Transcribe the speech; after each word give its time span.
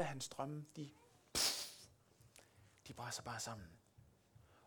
af 0.00 0.06
hans 0.06 0.28
drømme, 0.28 0.66
de, 0.76 0.90
de 2.88 2.92
brænder 2.92 3.22
bare 3.24 3.40
sammen. 3.40 3.68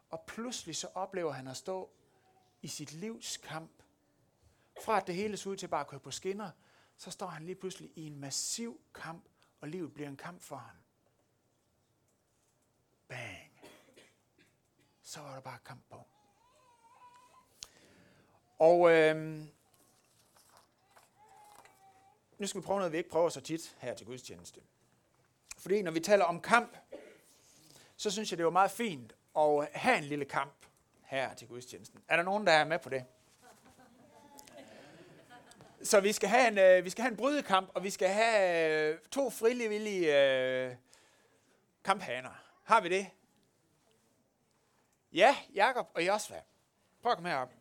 Og 0.09 0.23
pludselig 0.27 0.75
så 0.75 0.87
oplever 0.87 1.31
han 1.31 1.47
at 1.47 1.57
stå 1.57 1.89
i 2.61 2.67
sit 2.67 2.93
livs 2.93 3.37
kamp. 3.37 3.71
Fra 4.83 4.97
at 4.97 5.07
det 5.07 5.15
hele 5.15 5.37
så 5.37 5.49
ud 5.49 5.57
til 5.57 5.67
bare 5.67 5.81
at 5.81 5.87
køre 5.87 5.99
på 5.99 6.11
skinner, 6.11 6.51
så 6.97 7.11
står 7.11 7.27
han 7.27 7.45
lige 7.45 7.55
pludselig 7.55 7.91
i 7.95 8.07
en 8.07 8.19
massiv 8.19 8.81
kamp, 8.93 9.29
og 9.61 9.67
livet 9.67 9.93
bliver 9.93 10.09
en 10.09 10.17
kamp 10.17 10.41
for 10.41 10.55
ham. 10.55 10.77
Bang. 13.07 13.61
Så 15.01 15.21
var 15.21 15.33
der 15.33 15.41
bare 15.41 15.59
kamp 15.65 15.81
på. 15.89 16.07
Og 18.59 18.91
øhm, 18.91 19.49
nu 22.37 22.47
skal 22.47 22.61
vi 22.61 22.65
prøve 22.65 22.79
noget, 22.79 22.91
vi 22.91 22.97
ikke 22.97 23.09
prøver 23.09 23.29
så 23.29 23.41
tit 23.41 23.77
her 23.79 23.93
til 23.93 24.07
gudstjeneste. 24.07 24.61
Fordi 25.61 25.81
når 25.81 25.91
vi 25.91 25.99
taler 25.99 26.25
om 26.25 26.41
kamp, 26.41 26.77
så 27.97 28.11
synes 28.11 28.31
jeg, 28.31 28.37
det 28.37 28.45
var 28.45 28.51
meget 28.51 28.71
fint 28.71 29.15
at 29.37 29.69
have 29.73 29.97
en 29.97 30.03
lille 30.03 30.25
kamp 30.25 30.65
her 31.03 31.33
til 31.33 31.47
gudstjenesten. 31.47 32.03
Er 32.07 32.15
der 32.15 32.23
nogen, 32.23 32.47
der 32.47 32.53
er 32.53 32.65
med 32.65 32.79
på 32.79 32.89
det? 32.89 33.05
Så 35.83 35.99
vi 35.99 36.11
skal 36.11 36.29
have 36.29 36.47
en, 36.47 36.57
øh, 36.57 36.85
vi 36.85 36.89
skal 36.89 37.01
have 37.01 37.11
en 37.11 37.17
brydekamp, 37.17 37.69
og 37.73 37.83
vi 37.83 37.89
skal 37.89 38.09
have 38.09 38.93
øh, 38.93 38.99
to 39.11 39.29
frivillige 39.29 40.23
øh, 40.23 40.75
kamphaner. 41.83 42.43
Har 42.63 42.81
vi 42.81 42.89
det? 42.89 43.07
Ja, 45.13 45.37
Jakob 45.53 45.87
og 45.93 46.07
Josva. 46.07 46.41
Prøv 47.01 47.11
at 47.11 47.17
komme 47.17 47.29
herop. 47.29 47.51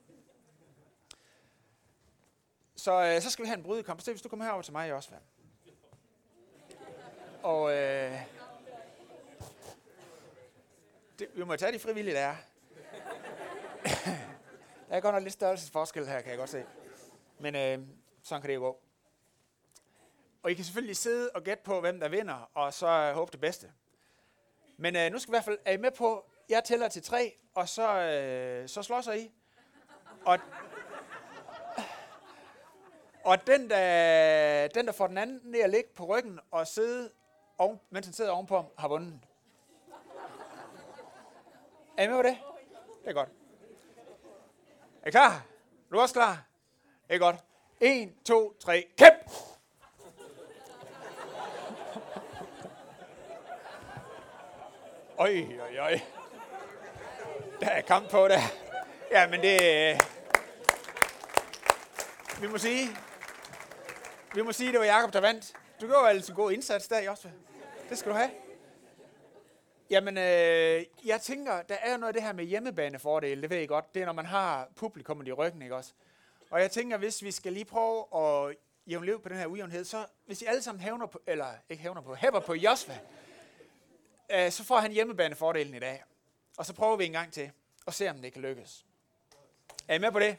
Så, 2.77 3.05
øh, 3.05 3.23
så 3.23 3.30
skal 3.30 3.43
vi 3.43 3.46
have 3.46 3.59
en 3.59 3.62
brydekamp. 3.62 4.01
Så 4.01 4.10
hvis 4.10 4.23
du 4.23 4.29
kommer 4.29 4.45
herover 4.45 4.62
til 4.62 4.73
mig, 4.73 4.91
Josva. 4.91 5.16
Og 7.43 7.73
øh, 7.73 8.21
det, 11.19 11.29
vi 11.35 11.45
må 11.45 11.57
tage 11.57 11.73
de 11.73 11.79
frivillige, 11.79 12.15
der 12.15 12.21
er. 12.21 12.37
der 14.88 14.97
er 14.97 15.01
godt 15.01 15.15
nok 15.15 15.23
lidt 15.23 15.32
størrelsesforskel 15.32 16.07
her, 16.07 16.21
kan 16.21 16.30
jeg 16.30 16.38
godt 16.38 16.51
se. 16.51 16.65
Men 17.38 17.57
øh, 17.57 17.79
sådan 18.23 18.41
kan 18.41 18.49
det 18.49 18.55
jo 18.55 18.60
gå. 18.60 18.80
Og 20.43 20.51
I 20.51 20.55
kan 20.55 20.65
selvfølgelig 20.65 20.97
sidde 20.97 21.30
og 21.35 21.43
gætte 21.43 21.63
på, 21.65 21.80
hvem 21.80 22.01
der 22.01 22.09
vinder, 22.09 22.51
og 22.55 22.74
så 22.74 22.87
øh, 22.87 23.15
håbe 23.15 23.32
det 23.32 23.41
bedste. 23.41 23.73
Men 24.77 24.97
øh, 24.97 25.13
nu 25.13 25.19
skal 25.19 25.32
vi 25.32 25.35
i 25.35 25.37
hvert 25.37 25.45
fald, 25.45 25.59
er 25.65 25.73
I 25.73 25.77
med 25.77 25.91
på, 25.91 26.30
jeg 26.49 26.65
tæller 26.65 26.88
til 26.88 27.02
tre, 27.02 27.37
og 27.54 27.69
så, 27.69 28.01
øh, 28.01 28.69
så 28.69 28.82
slår 28.82 29.01
sig 29.01 29.21
I. 29.21 29.32
Og, 30.25 30.38
og 33.25 33.47
den, 33.47 33.71
der, 33.71 34.69
den, 34.69 34.87
der 34.87 34.93
får 34.93 35.07
den 35.07 35.19
anden 35.19 35.41
ned 35.45 35.60
at 35.60 35.71
ligge 35.71 35.91
på 35.95 36.04
ryggen 36.04 36.41
og 36.51 36.66
sidde, 36.66 37.10
oven, 37.61 37.80
mens 37.91 38.07
han 38.07 38.13
sidder 38.13 38.30
ovenpå, 38.30 38.65
har 38.79 38.89
vundet. 38.89 39.21
Er 41.97 42.05
I 42.05 42.09
med 42.09 42.16
på 42.16 42.23
det? 42.23 42.39
Det 43.03 43.09
er 43.09 43.13
godt. 43.13 43.29
Er 45.03 45.09
I 45.09 45.11
klar? 45.11 45.30
Er 45.30 45.93
du 45.93 46.01
også 46.01 46.15
klar? 46.15 46.45
Det 47.09 47.15
er 47.15 47.19
godt. 47.19 47.37
1, 47.81 48.13
2, 48.25 48.55
3, 48.61 48.87
kæmp! 48.99 49.31
Oj, 55.19 55.47
oj, 55.61 55.79
oj. 55.81 56.01
Der 57.61 57.69
er 57.69 57.81
kamp 57.81 58.11
på 58.11 58.29
der. 58.29 58.41
Ja, 59.11 59.29
men 59.29 59.41
det... 59.41 59.61
Vi 62.41 62.47
må 62.47 62.59
sige... 62.59 62.88
Vi 64.34 64.43
må 64.43 64.53
sige, 64.53 64.72
det 64.72 64.81
var 64.81 64.87
Jakob 64.87 65.12
der 65.12 65.21
vandt. 65.21 65.53
Du 65.81 65.87
gjorde 65.87 66.09
altså 66.09 66.33
en 66.33 66.37
god 66.37 66.53
indsats 66.53 66.88
der, 66.88 67.11
også. 67.11 67.31
Det 67.91 67.99
skal 67.99 68.12
du 68.12 68.16
have. 68.16 68.31
Jamen, 69.91 70.19
øh, 70.19 70.84
jeg 71.05 71.21
tænker, 71.21 71.62
der 71.62 71.75
er 71.75 71.97
noget 71.97 72.09
af 72.09 72.15
det 72.15 72.22
her 72.22 72.32
med 72.32 72.44
hjemmebanefordele, 72.44 73.43
det 73.43 73.50
ved 73.50 73.59
I 73.59 73.66
godt. 73.66 73.94
Det 73.94 74.03
er, 74.03 74.06
når 74.06 74.12
man 74.12 74.27
har 74.27 74.69
publikum 74.77 75.27
i 75.27 75.32
ryggen, 75.32 75.62
ikke 75.62 75.76
også? 75.76 75.92
Og 76.50 76.60
jeg 76.60 76.70
tænker, 76.70 76.97
hvis 76.97 77.22
vi 77.22 77.31
skal 77.31 77.53
lige 77.53 77.64
prøve 77.64 78.04
at 78.14 78.56
jævne 78.87 79.06
liv 79.06 79.22
på 79.22 79.28
den 79.28 79.37
her 79.37 79.47
ujævnhed, 79.47 79.84
så 79.84 80.06
hvis 80.26 80.42
I 80.42 80.44
alle 80.44 80.62
sammen 80.62 80.82
hævner 80.82 81.06
på, 81.06 81.20
eller 81.26 81.54
ikke 81.69 81.82
hævner 81.82 82.00
på, 82.00 82.14
hæpper 82.14 82.41
på 82.41 82.54
Josva, 82.54 82.98
øh, 84.32 84.50
så 84.50 84.64
får 84.64 84.78
han 84.78 84.93
hjemmebanefordelen 84.93 85.75
i 85.75 85.78
dag. 85.78 86.04
Og 86.59 86.66
så 86.66 86.75
prøver 86.75 86.97
vi 86.97 87.04
en 87.04 87.12
gang 87.12 87.32
til, 87.32 87.50
og 87.87 87.94
se 87.94 88.10
om 88.10 88.22
det 88.22 88.32
kan 88.32 88.43
lykkes. 88.43 88.87
Er 89.88 89.94
I 89.94 89.98
med 89.98 90.12
på 90.12 90.19
det? 90.19 90.37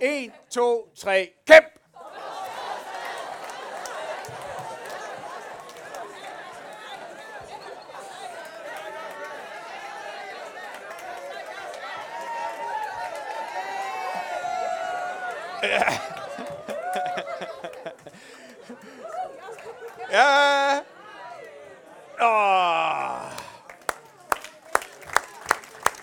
1, 0.00 0.32
2, 0.50 0.92
3, 0.94 1.32
kæmp! 1.46 1.75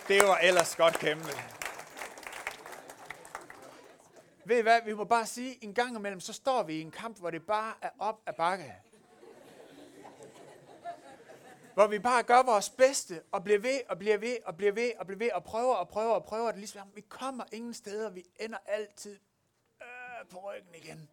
Det 0.08 0.24
var 0.24 0.38
ellers 0.38 0.76
godt 0.76 0.94
kæmpe. 0.94 1.30
Ved 4.46 4.58
I 4.58 4.62
hvad, 4.62 4.82
vi 4.86 4.94
må 4.94 5.04
bare 5.04 5.26
sige, 5.26 5.64
en 5.64 5.74
gang 5.74 5.96
imellem, 5.96 6.20
så 6.20 6.34
står 6.34 6.64
vi 6.64 6.74
i 6.74 6.82
en 6.82 6.92
kamp, 6.92 7.20
hvor 7.20 7.30
det 7.30 7.46
bare 7.46 7.74
er 7.82 7.90
op 8.00 8.22
ad 8.26 8.34
bakke. 8.34 8.76
Hvor 11.74 11.88
vi 11.88 12.00
bare 12.00 12.24
gør 12.24 12.44
vores 12.44 12.70
bedste, 12.70 13.24
og 13.32 13.44
bliver 13.44 13.60
ved, 13.60 13.80
og 13.90 14.00
bliver 14.00 14.18
ved, 14.18 14.38
og 14.46 14.58
bliver 14.58 14.72
ved, 14.72 14.92
og 14.98 15.08
bliver 15.08 15.20
ved, 15.20 15.32
og 15.32 15.44
prøver, 15.44 15.76
og 15.76 15.88
prøver, 15.88 16.14
og 16.14 16.24
prøver. 16.24 16.52
Det 16.52 16.60
ligesom, 16.60 16.88
vi 16.96 17.02
kommer 17.02 17.44
ingen 17.52 17.74
steder, 17.74 18.10
vi 18.10 18.26
ender 18.40 18.58
altid 18.66 19.20
øh, 19.82 20.28
på 20.30 20.40
ryggen 20.40 20.76
igen. 20.76 21.10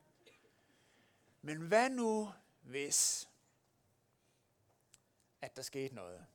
Men 1.42 1.56
hvad 1.56 1.90
nu, 1.90 2.32
hvis 2.62 3.28
at 5.40 5.56
der 5.56 5.62
skete 5.62 5.94
noget? 5.94 6.26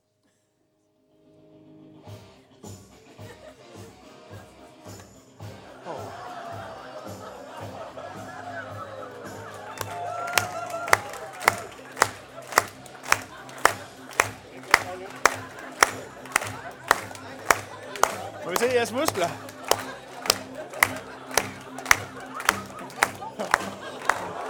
Muskler? 18.96 19.30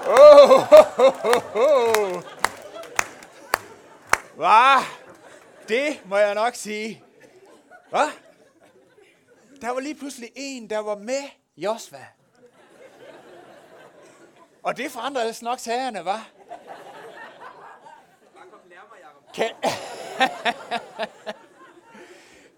Oh, 0.07 0.71
oh, 0.71 1.25
oh, 1.25 1.55
oh. 1.55 2.23
Hva? 4.35 4.79
Det 5.67 6.01
må 6.05 6.17
jeg 6.17 6.35
nok 6.35 6.55
sige. 6.55 7.03
Hvad? 7.89 8.11
Der 9.61 9.69
var 9.69 9.79
lige 9.79 9.95
pludselig 9.95 10.29
en, 10.35 10.69
der 10.69 10.79
var 10.79 10.95
med 10.95 11.23
Josva. 11.57 12.05
Og 14.63 14.77
det 14.77 14.91
forandrede 14.91 15.25
altså 15.25 15.45
nok 15.45 15.59
sagerne, 15.59 15.99
hva'? 15.99 16.19
Kan... 19.33 19.49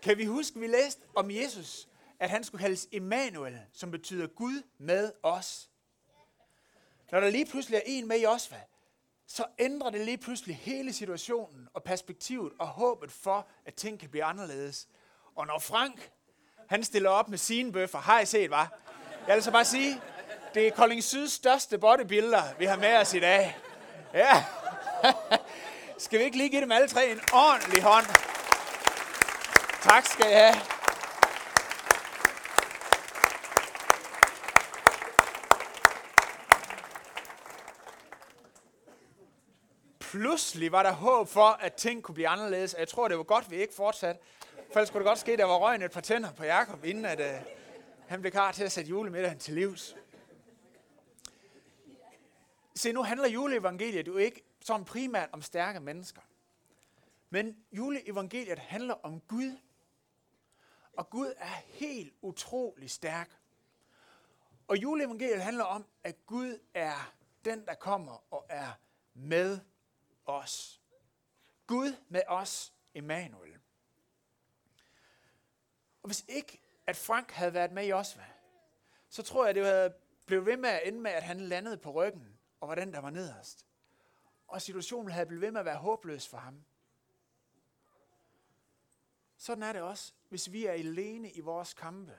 kan 0.07 0.18
vi 0.18 0.25
huske, 0.25 0.59
vi 0.59 0.68
læste 0.68 1.01
om 1.16 1.31
Jesus, 1.31 1.88
at 2.19 2.29
han 2.29 2.44
skulle 2.44 2.62
kaldes 2.62 2.88
Emmanuel, 2.91 3.59
som 3.73 3.91
betyder 3.91 4.28
Gud 4.28 4.62
med 4.78 5.12
os. 5.23 5.69
Når 7.12 7.19
der 7.19 7.29
lige 7.29 7.45
pludselig 7.45 7.78
er 7.78 7.81
en 7.85 8.07
med 8.07 8.18
i 8.18 8.23
Josva, 8.23 8.62
så 9.28 9.45
ændrer 9.59 9.90
det 9.90 10.06
lige 10.06 10.18
pludselig 10.18 10.56
hele 10.56 10.94
situationen 10.94 11.68
og 11.73 11.84
perspektivet 11.84 12.51
og 12.59 12.68
håbet 12.68 13.12
for, 13.12 13.48
at 13.65 13.74
ting 13.74 14.00
kan 14.00 14.09
blive 14.09 14.24
anderledes. 14.24 14.88
Og 15.36 15.48
når 15.48 15.59
Frank, 15.59 16.12
han 16.69 16.83
stiller 16.83 17.10
op 17.10 17.30
med 17.30 17.38
sine 17.38 17.71
bøffer, 17.71 18.00
har 18.00 18.19
I 18.19 18.25
set, 18.25 18.50
var? 18.50 18.80
Jeg 19.27 19.36
vil 19.36 19.44
så 19.44 19.51
bare 19.51 19.65
sige, 19.65 20.01
det 20.53 20.68
er 20.68 20.71
Kolding 20.71 21.03
Syds 21.03 21.31
største 21.31 21.77
bodybuilder, 21.77 22.44
vi 22.60 22.65
har 22.65 22.77
med 22.77 22.98
os 22.98 23.13
i 23.13 23.19
dag. 23.19 23.57
Ja. 24.13 24.45
Skal 25.98 26.19
vi 26.19 26.24
ikke 26.24 26.38
lige 26.38 26.50
give 26.50 26.62
dem 26.62 26.71
alle 26.71 26.88
tre 26.88 27.12
en 27.12 27.19
ordentlig 27.33 27.83
hånd? 27.83 28.26
Tak 29.88 30.06
skal 30.06 30.25
I 30.25 30.34
have. 30.34 30.54
Pludselig 40.00 40.72
var 40.72 40.84
der 40.84 40.92
håb 40.92 41.28
for, 41.28 41.42
at 41.42 41.74
ting 41.74 42.04
kunne 42.04 42.16
blive 42.16 42.28
anderledes, 42.28 42.74
og 42.74 42.80
jeg 42.80 42.88
tror, 42.88 43.07
det 43.07 43.18
var 43.18 43.24
godt, 43.24 43.51
vi 43.51 43.56
ikke 43.56 43.74
fortsatte. 43.74 44.22
For 44.72 44.80
ellers 44.80 44.89
kunne 44.89 45.00
det 45.00 45.07
godt 45.07 45.19
ske, 45.19 45.31
at 45.31 45.39
der 45.39 45.45
var 45.45 45.57
røgnet 45.57 45.86
et 45.86 45.92
par 45.92 46.01
tænder 46.01 46.31
på 46.31 46.44
Jakob, 46.44 46.86
inden 46.86 47.06
at, 47.06 47.19
uh, 47.19 47.48
han 48.07 48.22
blev 48.22 48.31
klar 48.31 48.51
til 48.51 48.63
at 48.63 48.72
sætte 48.72 48.89
julemiddagen 48.89 49.39
til 49.39 49.54
livs. 49.54 49.95
Se, 52.75 52.92
nu 52.92 53.04
handler 53.04 53.28
juleevangeliet 53.28 54.07
jo 54.07 54.18
ikke 54.18 54.44
som 54.66 54.86
primært 54.86 55.30
om 55.31 55.42
stærke 55.42 55.80
mennesker. 55.80 56.22
Men 57.30 57.57
juleevangeliet 57.72 58.60
handler 58.60 58.95
om 59.04 59.22
Gud. 59.28 59.57
Og 60.98 61.10
Gud 61.10 61.34
er 61.38 61.62
helt 61.66 62.14
utrolig 62.22 62.92
stærk. 62.92 63.40
Og 64.68 64.78
juleevangeliet 64.78 65.42
handler 65.42 65.64
om, 65.64 65.86
at 66.04 66.26
Gud 66.26 66.60
er 66.74 67.14
den, 67.46 67.66
der 67.66 67.74
kommer 67.74 68.34
og 68.34 68.46
er 68.50 68.72
med 69.14 69.60
os. 70.26 70.82
Gud 71.68 71.96
med 72.10 72.22
os, 72.28 72.74
Emmanuel. 72.94 73.60
Og 76.04 76.08
hvis 76.08 76.26
ikke, 76.28 76.62
at 76.88 76.96
Frank 76.96 77.32
havde 77.32 77.54
været 77.54 77.72
med 77.72 77.88
i 77.88 77.92
Osva, 77.92 78.26
så 79.10 79.24
tror 79.24 79.46
jeg, 79.46 79.56
det 79.56 79.66
havde 79.66 79.94
blevet 80.26 80.46
ved 80.46 80.58
med 80.58 80.70
at 80.70 80.88
ende 80.88 81.00
med, 81.00 81.12
at 81.12 81.24
han 81.24 81.40
landede 81.40 81.78
på 81.78 81.92
ryggen, 81.92 82.40
og 82.60 82.70
var 82.70 82.76
den, 82.76 82.94
der 82.94 83.00
var 83.00 83.10
nederst. 83.10 83.66
Og 84.48 84.62
situationen 84.62 85.12
havde 85.12 85.26
blevet 85.26 85.42
ved 85.42 85.52
med 85.52 85.60
at 85.60 85.66
være 85.66 85.78
håbløs 85.78 86.28
for 86.28 86.38
ham. 86.38 86.66
Sådan 89.48 89.64
er 89.64 89.74
det 89.74 89.82
også, 89.82 90.14
hvis 90.30 90.52
vi 90.52 90.66
er 90.66 90.72
alene 90.72 91.32
i 91.32 91.40
vores 91.40 91.74
kampe, 91.74 92.18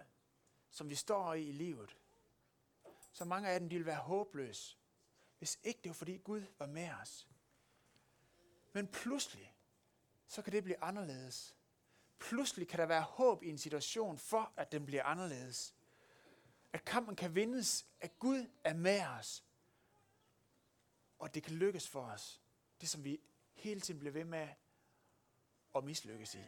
som 0.71 0.91
vi 0.91 0.95
står 0.95 1.35
i 1.35 1.43
i 1.43 1.53
livet. 1.53 1.97
Så 3.13 3.25
mange 3.25 3.49
af 3.49 3.61
dem, 3.61 3.69
de 3.69 3.77
vil 3.77 3.87
være 3.87 3.97
håbløse, 3.97 4.77
hvis 5.39 5.59
ikke 5.63 5.81
det 5.83 5.89
var 5.89 5.95
fordi 5.95 6.17
Gud 6.17 6.43
var 6.59 6.67
med 6.67 6.91
os. 7.03 7.29
Men 8.73 8.87
pludselig, 8.87 9.55
så 10.27 10.43
kan 10.43 10.53
det 10.53 10.65
blive 10.65 10.83
anderledes. 10.83 11.57
Pludselig 12.19 12.69
kan 12.69 12.79
der 12.79 12.87
være 12.87 13.03
håb 13.03 13.43
i 13.43 13.49
en 13.49 13.59
situation 13.59 14.19
for, 14.19 14.53
at 14.57 14.73
den 14.73 14.87
bliver 14.87 15.05
anderledes. 15.05 15.75
At 16.73 16.85
kampen 16.85 17.17
kan 17.17 17.35
vindes, 17.35 17.87
at 18.01 18.19
Gud 18.19 18.47
er 18.65 18.75
med 18.75 19.07
os. 19.07 19.45
Og 21.19 21.35
det 21.35 21.43
kan 21.43 21.55
lykkes 21.55 21.89
for 21.89 22.03
os. 22.03 22.41
Det, 22.81 22.89
som 22.89 23.05
vi 23.05 23.21
hele 23.55 23.81
tiden 23.81 24.01
bliver 24.01 24.13
ved 24.13 24.25
med 24.25 24.49
at 25.75 25.85
mislykkes 25.85 26.35
i. 26.35 26.43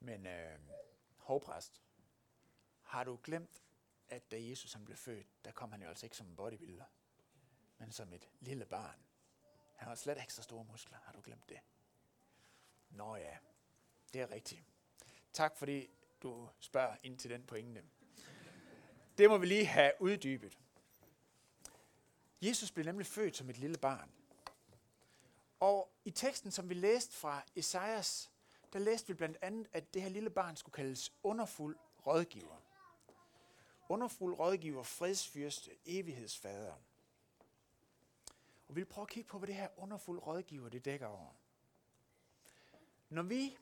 Men 0.00 0.26
øh, 0.26 0.58
hovpræst, 1.16 1.82
har 2.82 3.04
du 3.04 3.18
glemt, 3.22 3.62
at 4.08 4.30
da 4.30 4.36
Jesus 4.40 4.72
han 4.72 4.84
blev 4.84 4.96
født, 4.96 5.26
der 5.44 5.52
kom 5.52 5.72
han 5.72 5.82
jo 5.82 5.88
altså 5.88 6.06
ikke 6.06 6.16
som 6.16 6.26
en 6.26 6.36
bodybuilder, 6.36 6.84
men 7.78 7.92
som 7.92 8.12
et 8.12 8.28
lille 8.40 8.66
barn. 8.66 8.98
Han 9.76 9.88
har 9.88 9.94
slet 9.94 10.18
ikke 10.20 10.34
så 10.34 10.42
store 10.42 10.64
muskler. 10.64 10.98
Har 10.98 11.12
du 11.12 11.20
glemt 11.20 11.48
det? 11.48 11.60
Nå 12.90 13.16
ja, 13.16 13.36
det 14.12 14.20
er 14.20 14.30
rigtigt. 14.30 14.64
Tak 15.32 15.56
fordi 15.56 15.90
du 16.22 16.48
spørger 16.58 16.96
ind 17.02 17.18
til 17.18 17.30
den 17.30 17.46
pointe. 17.46 17.84
Det 19.18 19.30
må 19.30 19.38
vi 19.38 19.46
lige 19.46 19.66
have 19.66 19.92
uddybet. 20.00 20.58
Jesus 22.42 22.70
blev 22.70 22.84
nemlig 22.84 23.06
født 23.06 23.36
som 23.36 23.50
et 23.50 23.58
lille 23.58 23.78
barn. 23.78 24.10
Og 25.60 25.92
i 26.04 26.10
teksten, 26.10 26.50
som 26.50 26.68
vi 26.68 26.74
læste 26.74 27.16
fra 27.16 27.42
Esajas, 27.56 28.29
der 28.72 28.78
læste 28.78 29.08
vi 29.08 29.14
blandt 29.14 29.38
andet, 29.42 29.68
at 29.72 29.94
det 29.94 30.02
her 30.02 30.08
lille 30.08 30.30
barn 30.30 30.56
skulle 30.56 30.72
kaldes 30.72 31.12
underfuld 31.22 31.76
rådgiver. 32.06 32.62
Underfuld 33.88 34.38
rådgiver, 34.38 34.82
fredsfyrste, 34.82 35.70
evighedsfader. 35.86 36.74
Og 38.68 38.76
vi 38.76 38.80
vil 38.80 38.86
prøve 38.86 39.02
at 39.02 39.08
kigge 39.08 39.28
på, 39.28 39.38
hvad 39.38 39.46
det 39.46 39.54
her 39.54 39.68
underfuld 39.76 40.18
rådgiver 40.26 40.68
det 40.68 40.84
dækker 40.84 41.06
over. 41.06 41.34
Når 43.08 43.22
vi 43.22 43.58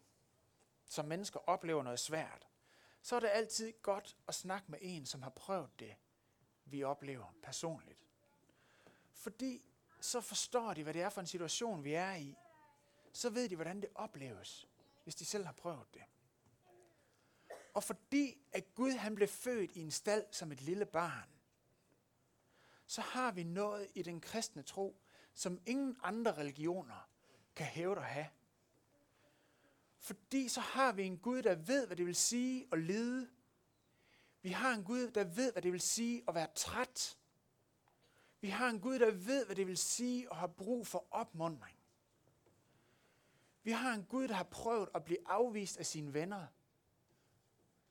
som 0.86 1.04
mennesker 1.04 1.40
oplever 1.48 1.82
noget 1.82 2.00
svært, 2.00 2.48
så 3.02 3.16
er 3.16 3.20
det 3.20 3.30
altid 3.32 3.72
godt 3.82 4.16
at 4.28 4.34
snakke 4.34 4.70
med 4.70 4.78
en, 4.82 5.06
som 5.06 5.22
har 5.22 5.30
prøvet 5.30 5.70
det, 5.78 5.96
vi 6.64 6.82
oplever 6.82 7.34
personligt. 7.42 8.06
Fordi 9.12 9.62
så 10.00 10.20
forstår 10.20 10.74
de, 10.74 10.82
hvad 10.82 10.94
det 10.94 11.02
er 11.02 11.08
for 11.08 11.20
en 11.20 11.26
situation, 11.26 11.84
vi 11.84 11.92
er 11.92 12.14
i. 12.14 12.36
Så 13.12 13.30
ved 13.30 13.48
de, 13.48 13.54
hvordan 13.54 13.80
det 13.80 13.90
opleves, 13.94 14.67
hvis 15.08 15.14
de 15.14 15.24
selv 15.24 15.44
har 15.44 15.52
prøvet 15.52 15.94
det. 15.94 16.02
Og 17.74 17.84
fordi 17.84 18.38
at 18.52 18.74
Gud 18.74 18.92
han 18.92 19.14
blev 19.14 19.28
født 19.28 19.76
i 19.76 19.80
en 19.80 19.90
stald 19.90 20.24
som 20.30 20.52
et 20.52 20.60
lille 20.60 20.86
barn, 20.86 21.28
så 22.86 23.00
har 23.00 23.32
vi 23.32 23.44
noget 23.44 23.88
i 23.94 24.02
den 24.02 24.20
kristne 24.20 24.62
tro, 24.62 25.00
som 25.34 25.60
ingen 25.66 25.96
andre 26.02 26.36
religioner 26.36 27.08
kan 27.56 27.66
hæve 27.66 27.96
at 27.96 28.04
have. 28.04 28.28
Fordi 29.98 30.48
så 30.48 30.60
har 30.60 30.92
vi 30.92 31.04
en 31.04 31.18
Gud, 31.18 31.42
der 31.42 31.54
ved, 31.54 31.86
hvad 31.86 31.96
det 31.96 32.06
vil 32.06 32.16
sige 32.16 32.68
at 32.72 32.78
lide. 32.78 33.30
Vi 34.42 34.48
har 34.48 34.74
en 34.74 34.84
Gud, 34.84 35.10
der 35.10 35.24
ved, 35.24 35.52
hvad 35.52 35.62
det 35.62 35.72
vil 35.72 35.80
sige 35.80 36.24
at 36.28 36.34
være 36.34 36.48
træt. 36.54 37.18
Vi 38.40 38.48
har 38.48 38.68
en 38.68 38.80
Gud, 38.80 38.98
der 38.98 39.10
ved, 39.10 39.46
hvad 39.46 39.56
det 39.56 39.66
vil 39.66 39.78
sige 39.78 40.30
at 40.30 40.36
have 40.36 40.54
brug 40.54 40.86
for 40.86 41.06
opmundring. 41.10 41.77
Vi 43.68 43.72
har 43.72 43.94
en 43.94 44.04
Gud, 44.04 44.28
der 44.28 44.34
har 44.34 44.44
prøvet 44.44 44.88
at 44.94 45.04
blive 45.04 45.18
afvist 45.26 45.76
af 45.76 45.86
sine 45.86 46.14
venner. 46.14 46.46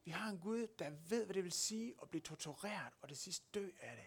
Vi 0.03 0.11
har 0.11 0.29
en 0.29 0.39
Gud, 0.39 0.67
der 0.67 0.89
ved, 0.89 1.25
hvad 1.25 1.35
det 1.35 1.43
vil 1.43 1.51
sige 1.51 1.95
at 2.01 2.09
blive 2.09 2.21
tortureret 2.21 2.93
og 3.01 3.09
det 3.09 3.17
sidste 3.17 3.45
dø 3.53 3.69
af 3.79 3.95
det. 3.95 4.05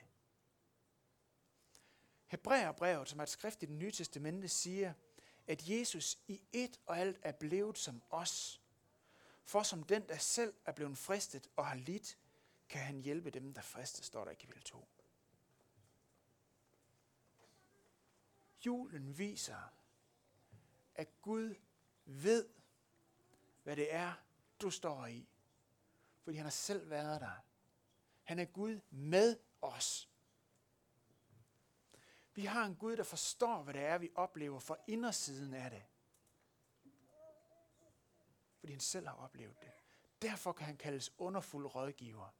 Hebræerbrevet, 2.26 3.08
som 3.08 3.18
er 3.18 3.22
et 3.22 3.28
skrift 3.28 3.62
i 3.62 3.66
det 3.66 3.74
nye 3.74 3.90
testamente, 3.90 4.48
siger, 4.48 4.92
at 5.46 5.68
Jesus 5.68 6.18
i 6.28 6.42
et 6.52 6.80
og 6.86 6.98
alt 6.98 7.18
er 7.22 7.32
blevet 7.32 7.78
som 7.78 8.02
os. 8.10 8.62
For 9.44 9.62
som 9.62 9.82
den, 9.82 10.08
der 10.08 10.18
selv 10.18 10.54
er 10.64 10.72
blevet 10.72 10.98
fristet 10.98 11.48
og 11.56 11.66
har 11.66 11.76
lidt, 11.76 12.18
kan 12.68 12.80
han 12.80 13.00
hjælpe 13.00 13.30
dem, 13.30 13.54
der 13.54 13.62
fristes, 13.62 14.06
står 14.06 14.24
der 14.24 14.30
i 14.30 14.34
kapitel 14.34 14.62
2. 14.62 14.88
Julen 18.66 19.18
viser, 19.18 19.79
at 21.00 21.22
Gud 21.22 21.54
ved, 22.04 22.48
hvad 23.62 23.76
det 23.76 23.94
er, 23.94 24.12
du 24.60 24.70
står 24.70 25.06
i. 25.06 25.28
Fordi 26.22 26.36
han 26.36 26.46
har 26.46 26.50
selv 26.50 26.90
været 26.90 27.20
der. 27.20 27.44
Han 28.22 28.38
er 28.38 28.44
Gud 28.44 28.80
med 28.90 29.38
os. 29.60 30.10
Vi 32.34 32.44
har 32.44 32.64
en 32.64 32.76
Gud, 32.76 32.96
der 32.96 33.02
forstår, 33.02 33.62
hvad 33.62 33.74
det 33.74 33.82
er, 33.82 33.98
vi 33.98 34.10
oplever 34.14 34.58
for 34.58 34.78
indersiden 34.86 35.54
af 35.54 35.70
det. 35.70 35.82
Fordi 38.58 38.72
han 38.72 38.80
selv 38.80 39.06
har 39.06 39.14
oplevet 39.14 39.60
det. 39.60 39.72
Derfor 40.22 40.52
kan 40.52 40.66
han 40.66 40.76
kaldes 40.76 41.12
underfuld 41.18 41.74
rådgiver. 41.74 42.34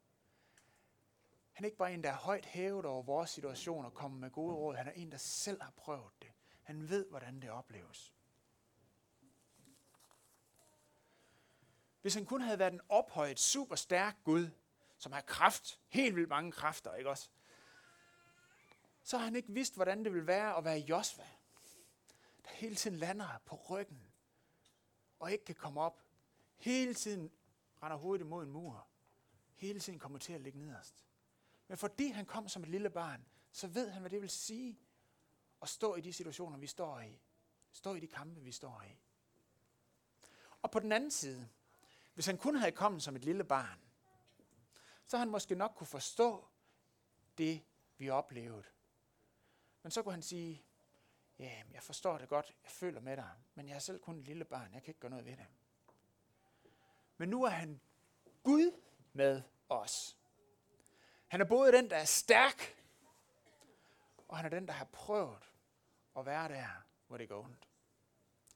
Han 1.51 1.65
er 1.65 1.65
ikke 1.65 1.77
bare 1.77 1.93
en, 1.93 2.03
der 2.03 2.09
er 2.09 2.17
højt 2.17 2.45
hævet 2.45 2.85
over 2.85 3.03
vores 3.03 3.29
situation 3.29 3.85
og 3.85 3.93
kommer 3.93 4.19
med 4.19 4.31
gode 4.31 4.55
råd. 4.55 4.75
Han 4.75 4.87
er 4.87 4.91
en, 4.91 5.11
der 5.11 5.17
selv 5.17 5.61
har 5.61 5.71
prøvet 5.71 6.21
det. 6.21 6.31
Han 6.61 6.89
ved, 6.89 7.09
hvordan 7.09 7.41
det 7.41 7.49
opleves. 7.49 8.13
Hvis 12.01 12.13
han 12.13 12.25
kun 12.25 12.41
havde 12.41 12.59
været 12.59 12.73
en 12.73 12.81
ophøjet, 12.89 13.39
super 13.39 13.75
stærk 13.75 14.17
Gud, 14.23 14.49
som 14.97 15.11
har 15.11 15.21
kraft, 15.21 15.79
helt 15.87 16.15
vildt 16.15 16.29
mange 16.29 16.51
kræfter, 16.51 16.95
ikke 16.95 17.09
også? 17.09 17.29
Så 19.03 19.17
har 19.17 19.25
han 19.25 19.35
ikke 19.35 19.53
vidst, 19.53 19.75
hvordan 19.75 20.03
det 20.03 20.13
vil 20.13 20.27
være 20.27 20.57
at 20.57 20.63
være 20.63 20.77
Josva, 20.77 21.27
der 22.43 22.49
hele 22.49 22.75
tiden 22.75 22.97
lander 22.97 23.37
på 23.45 23.55
ryggen, 23.55 24.11
og 25.19 25.31
ikke 25.31 25.45
kan 25.45 25.55
komme 25.55 25.81
op. 25.81 26.01
Hele 26.57 26.93
tiden 26.93 27.31
render 27.83 27.97
hovedet 27.97 28.25
imod 28.25 28.43
en 28.43 28.51
mur. 28.51 28.87
Hele 29.55 29.79
tiden 29.79 29.99
kommer 29.99 30.19
til 30.19 30.33
at 30.33 30.41
ligge 30.41 30.59
nederst. 30.59 31.05
Men 31.67 31.77
fordi 31.77 32.07
han 32.07 32.25
kom 32.25 32.47
som 32.47 32.63
et 32.63 32.69
lille 32.69 32.89
barn, 32.89 33.25
så 33.51 33.67
ved 33.67 33.89
han, 33.89 34.01
hvad 34.01 34.09
det 34.09 34.21
vil 34.21 34.29
sige 34.29 34.79
at 35.61 35.69
stå 35.69 35.95
i 35.95 36.01
de 36.01 36.13
situationer, 36.13 36.57
vi 36.57 36.67
står 36.67 36.99
i. 36.99 37.19
Stå 37.71 37.93
i 37.93 37.99
de 37.99 38.07
kampe, 38.07 38.41
vi 38.41 38.51
står 38.51 38.81
i. 38.81 38.99
Og 40.61 40.71
på 40.71 40.79
den 40.79 40.91
anden 40.91 41.11
side, 41.11 41.49
hvis 42.21 42.25
han 42.25 42.37
kun 42.37 42.55
havde 42.55 42.71
kommet 42.71 43.03
som 43.03 43.15
et 43.15 43.25
lille 43.25 43.43
barn, 43.43 43.79
så 45.05 45.17
han 45.17 45.29
måske 45.29 45.55
nok 45.55 45.71
kunne 45.75 45.87
forstå 45.87 46.47
det, 47.37 47.63
vi 47.97 48.09
oplevede. 48.09 48.63
Men 49.83 49.91
så 49.91 50.03
kunne 50.03 50.13
han 50.13 50.21
sige, 50.21 50.63
ja, 51.39 51.63
jeg 51.71 51.83
forstår 51.83 52.17
det 52.17 52.29
godt, 52.29 52.55
jeg 52.63 52.71
føler 52.71 52.99
med 52.99 53.17
dig, 53.17 53.29
men 53.55 53.67
jeg 53.67 53.75
er 53.75 53.79
selv 53.79 53.99
kun 53.99 54.19
et 54.19 54.25
lille 54.25 54.45
barn, 54.45 54.73
jeg 54.73 54.83
kan 54.83 54.91
ikke 54.91 54.99
gøre 54.99 55.09
noget 55.09 55.25
ved 55.25 55.37
det. 55.37 55.45
Men 57.17 57.29
nu 57.29 57.43
er 57.43 57.49
han 57.49 57.81
Gud 58.43 58.71
med 59.13 59.41
os. 59.69 60.17
Han 61.27 61.41
er 61.41 61.45
både 61.45 61.71
den, 61.71 61.89
der 61.89 61.97
er 61.97 62.05
stærk, 62.05 62.83
og 64.27 64.37
han 64.37 64.45
er 64.45 64.49
den, 64.49 64.67
der 64.67 64.73
har 64.73 64.85
prøvet 64.85 65.51
at 66.17 66.25
være 66.25 66.47
der, 66.47 66.83
hvor 67.07 67.17
det 67.17 67.29
går 67.29 67.43
ondt. 67.43 67.67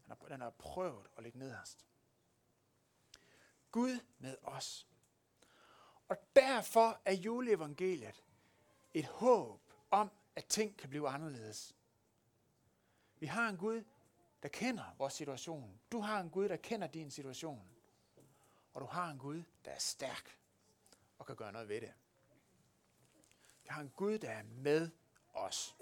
Han 0.01 0.17
har, 0.17 0.27
den 0.27 0.41
har 0.41 0.49
prøvet 0.49 1.07
at 1.17 1.23
ligge 1.23 1.39
nederst. 1.39 1.85
Gud 3.75 3.99
med 4.19 4.37
os. 4.43 4.87
Og 6.07 6.17
derfor 6.35 7.01
er 7.05 7.13
juleevangeliet 7.13 8.23
et 8.93 9.05
håb 9.05 9.61
om, 9.91 10.11
at 10.35 10.45
ting 10.45 10.77
kan 10.77 10.89
blive 10.89 11.09
anderledes. 11.09 11.75
Vi 13.19 13.25
har 13.25 13.49
en 13.49 13.57
Gud, 13.57 13.83
der 14.43 14.49
kender 14.49 14.95
vores 14.97 15.13
situation. 15.13 15.79
Du 15.91 15.99
har 15.99 16.21
en 16.21 16.29
Gud, 16.29 16.49
der 16.49 16.55
kender 16.55 16.87
din 16.87 17.11
situation. 17.11 17.69
Og 18.73 18.81
du 18.81 18.85
har 18.85 19.11
en 19.11 19.17
Gud, 19.17 19.43
der 19.65 19.71
er 19.71 19.79
stærk 19.79 20.39
og 21.17 21.25
kan 21.25 21.35
gøre 21.35 21.51
noget 21.51 21.69
ved 21.69 21.81
det. 21.81 21.93
Vi 23.63 23.67
har 23.69 23.81
en 23.81 23.91
Gud, 23.95 24.17
der 24.17 24.29
er 24.29 24.43
med 24.43 24.89
os. 25.33 25.75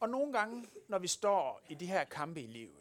Og 0.00 0.08
nogle 0.08 0.32
gange, 0.32 0.66
når 0.88 0.98
vi 0.98 1.08
står 1.08 1.62
i 1.68 1.74
de 1.74 1.86
her 1.86 2.04
kampe 2.04 2.42
i 2.42 2.46
livet, 2.46 2.79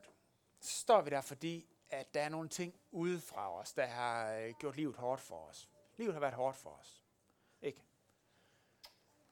så 0.59 0.79
står 0.79 1.01
vi 1.01 1.09
der, 1.09 1.21
fordi 1.21 1.67
at 1.89 2.13
der 2.13 2.21
er 2.21 2.29
nogle 2.29 2.49
ting 2.49 2.79
ude 2.91 3.21
fra 3.21 3.53
os, 3.53 3.73
der 3.73 3.85
har 3.85 4.33
øh, 4.33 4.53
gjort 4.59 4.75
livet 4.75 4.95
hårdt 4.95 5.21
for 5.21 5.45
os. 5.45 5.69
Livet 5.97 6.13
har 6.13 6.19
været 6.19 6.33
hårdt 6.33 6.57
for 6.57 6.69
os. 6.69 7.03
Ikke? 7.61 7.83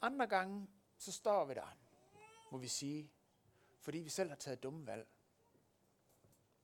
Andre 0.02 0.28
gange, 0.28 0.68
så 0.98 1.12
står 1.12 1.46
vi 1.46 1.54
der, 1.54 1.78
må 2.52 2.58
vi 2.58 2.68
sige, 2.68 3.12
fordi 3.80 3.98
vi 3.98 4.10
selv 4.10 4.30
har 4.30 4.36
taget 4.36 4.64
dumme 4.64 4.88
valg. 4.88 5.08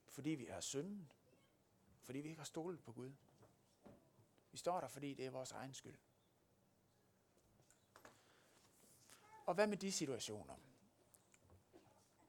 Fordi 0.08 0.30
vi 0.30 0.46
har 0.46 0.62
syndet. 0.62 1.08
Fordi 2.02 2.20
vi 2.20 2.30
ikke 2.30 2.40
har 2.40 2.46
stolet 2.46 2.84
på 2.84 2.92
Gud. 2.92 3.12
Vi 4.52 4.58
står 4.58 4.80
der, 4.80 4.88
fordi 4.88 5.14
det 5.14 5.26
er 5.26 5.30
vores 5.30 5.52
egen 5.52 5.74
skyld. 5.74 5.98
Og 9.46 9.54
hvad 9.54 9.68
med 9.68 9.78
de 9.78 9.92
situationer? 9.92 10.56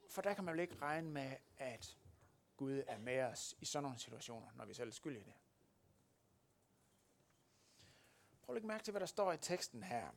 For 0.09 0.23
der 0.23 0.35
kan 0.35 0.45
man 0.45 0.53
vel 0.53 0.61
ikke 0.61 0.77
regne 0.77 1.11
med, 1.11 1.37
at 1.59 1.99
Gud 2.57 2.83
er 2.87 2.99
med 2.99 3.21
os 3.21 3.55
i 3.61 3.65
sådan 3.65 3.83
nogle 3.83 3.99
situationer, 3.99 4.49
når 4.55 4.65
vi 4.65 4.75
selv 4.75 4.89
er 4.89 4.93
skyld 4.93 5.17
i 5.17 5.23
det. 5.23 5.35
Prøv 8.43 8.53
at 8.53 8.57
lægge 8.57 8.69
mærke 8.69 8.85
til, 8.85 8.91
hvad 8.91 9.01
der 9.01 9.07
står 9.07 9.33
i 9.33 9.39
teksten 9.39 9.83
her. 9.83 10.11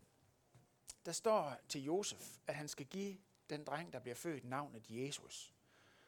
Der 1.06 1.12
står 1.12 1.58
til 1.70 1.84
Josef, 1.84 2.38
at 2.48 2.56
han 2.56 2.67
skal 2.67 2.86
give 2.86 3.17
den 3.50 3.63
dreng, 3.63 3.94
der 3.94 4.00
bliver 4.00 4.15
født, 4.15 4.44
navnet 4.44 4.86
Jesus. 4.89 5.53